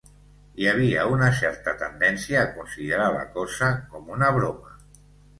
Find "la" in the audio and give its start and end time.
3.17-3.27